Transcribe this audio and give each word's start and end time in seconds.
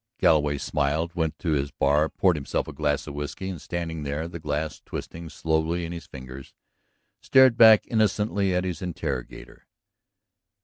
Galloway 0.17 0.57
smiled, 0.57 1.13
went 1.13 1.37
to 1.37 1.51
his 1.51 1.69
bar, 1.69 2.09
poured 2.09 2.35
himself 2.35 2.67
a 2.67 2.73
glass 2.73 3.05
of 3.05 3.13
whiskey, 3.13 3.49
and 3.49 3.61
standing 3.61 4.01
there, 4.01 4.27
the 4.27 4.39
glass 4.39 4.81
twisting 4.83 5.29
slowly 5.29 5.85
in 5.85 5.91
his 5.91 6.07
fingers, 6.07 6.55
stared 7.21 7.55
back 7.55 7.85
innocently 7.85 8.51
at 8.55 8.63
his 8.63 8.81
interrogator. 8.81 9.67